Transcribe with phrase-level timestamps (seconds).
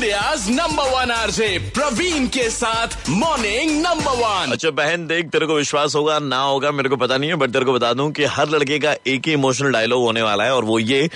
[0.00, 5.94] Number one RJ Praveen के साथ morning number one अच्छा बहन, देख, तेरे को विश्वास
[5.94, 8.48] होगा, ना होगा, मेरे को पता नहीं है बट तेरे को बता दूँ कि हर
[8.48, 11.08] लड़के का एक ही इमोशनल डायलॉग होने वाला है, और वो ये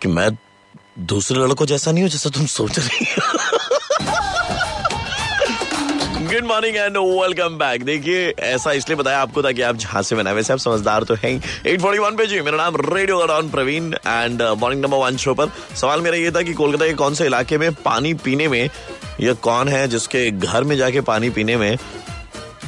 [0.00, 0.30] कि मैं
[0.98, 3.06] दूसरे लड़कों जैसा नहीं हूँ जैसा तुम सोच रही
[6.36, 10.34] good morning and welcome back देखिए, ऐसा इसलिए बताया आपको ताकि आप जहाँ से बनाए
[10.34, 11.30] वैसे आप समझदार तो हैं
[11.66, 15.34] एट फोर्टी वन पे जी मेरा नाम radio don Praveen and morning number one show
[15.34, 18.68] पर। सवाल मेरा ये था कि कोलकाता के कौन से इलाके में पानी पीने में,
[19.20, 21.76] या कौन है जिसके घर में जाके पानी पीने में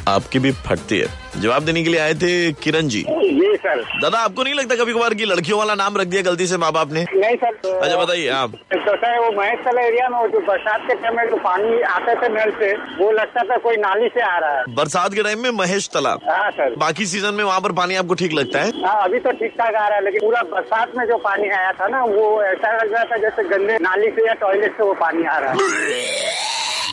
[0.09, 1.07] आपकी भी फटती है।
[1.41, 2.31] जवाब देने के लिए आए थे
[2.63, 6.07] किरण जी। जी सर। दादा आपको नहीं लगता कभी कभार की लड़कियों वाला नाम रख
[6.07, 7.05] दिया गलती से माँ बाप ने?
[7.15, 10.95] नहीं सर तो, अच्छा बताइए आप तो सर वो महेश एरिया में जो बरसात के
[11.03, 12.73] टाइम में जो पानी आते थे नल से
[13.03, 16.21] वो लगता था कोई नाली से आ रहा है। बरसात के टाइम में महेश तालाब
[16.31, 18.71] हाँ सर। बाकी सीज़न में वहाँ पर पानी आपको ठीक लगता है?
[18.87, 21.73] हाँ अभी तो ठीक ठाक आ रहा है लेकिन पूरा बरसात में जो पानी आया
[21.81, 24.95] था ना वो ऐसा लग रहा था जैसे गंदे नाली से या टॉयलेट से वो
[25.01, 25.57] पानी आ रहा है।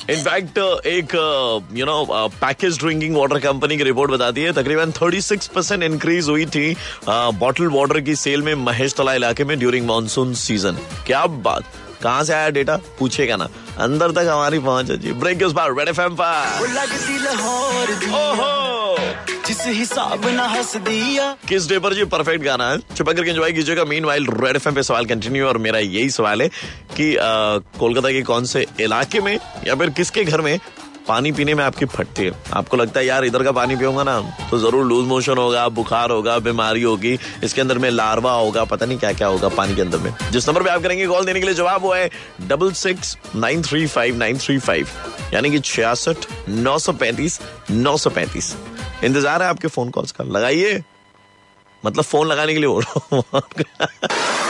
[0.09, 1.14] इनफैक्ट एक
[1.73, 6.45] you know package drinking water company की रिपोर्ट बताती है, तकरीबन 36 परसेंट इंक्रीज हुई
[6.45, 6.75] थी
[7.09, 11.64] बॉटल वाटर की सेल में महेश तला इलाके में ड्यूरिंग मानसून सीज़न क्या बात?
[12.02, 13.47] कहाँ से आया डेटा पूछेगा ना।
[13.81, 16.73] अंदर तक हमारी पहुँच है जी। ब्रेक के उस बार रेड एफएम पर
[18.16, 18.95] ओहो!
[19.48, 23.52] जिस हिसाब ना हंस दिया। किस डे पर जी परफेक्ट गाना है। छुपा करके एंजॉय
[23.52, 26.48] कीजिएगा। मीन वाइल रेड एफ़ पे सवाल कंटिन्यू और मेरा यही सवाल है
[26.98, 27.16] कि
[27.80, 29.38] कोलकाता के कौन से इलाके में
[29.68, 30.58] या फिर किसके घर में
[31.08, 34.20] पानी पीने में आपकी फटती है। आपको लगता है यार इधर का पानी पियोगा ना
[34.50, 38.86] तो ज़रूर लूज मोशन होगा बुखार होगा बीमारी होगी इसके अंदर में लार्वा होगा पता
[38.86, 41.39] नहीं क्या क्या होगा पानी के अंदर में। जिस नंबर पे आप करेंगे कॉल देने
[41.39, 42.09] के लिए जवाब वो है
[42.47, 44.88] double six nine three five nine three five
[45.34, 47.40] यानी कि छियासठ नौ सौ पैंतीस
[47.72, 48.56] नौ सौ पैंतीस।
[49.03, 50.84] इंतज़ार है आपके फ़ोन कॉल्स का। लगाइए।
[51.84, 53.23] मतलब फ़ोन लगाने के लिए बोल रहा हूँ।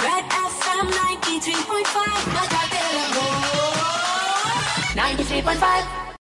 [0.06, 3.26] Red FM 93.5 बजाते रहो
[4.98, 6.05] 93.5